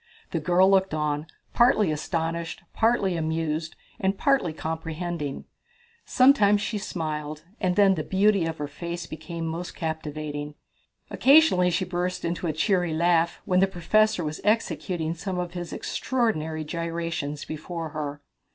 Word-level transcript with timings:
The 0.31 0.39
girl 0.39 0.67
looked 0.67 0.95
on, 0.95 1.27
partly 1.53 1.91
astonished, 1.91 2.63
partly 2.73 3.15
amused, 3.15 3.75
and 3.99 4.17
partly 4.17 4.51
comprehending. 4.51 5.45
Sometimes 6.05 6.59
she 6.59 6.79
smiled, 6.79 7.43
and 7.59 7.75
then 7.75 7.93
the 7.93 8.01
beauty 8.03 8.45
of 8.47 8.57
her 8.57 8.67
face 8.67 9.05
became 9.05 9.45
most 9.45 9.75
captivating. 9.75 10.55
Occasionally 11.11 11.69
she 11.69 11.85
burst 11.85 12.25
into 12.25 12.47
a 12.47 12.51
cheery 12.53 12.95
laugh 12.95 13.41
when 13.45 13.59
the 13.59 13.67
professor 13.67 14.23
was 14.23 14.41
executing 14.43 15.13
some 15.13 15.37
of 15.37 15.53
his 15.53 15.71
extraordinary 15.71 16.63
gyrations 16.63 17.45
before 17.45 17.89
her. 17.89 18.23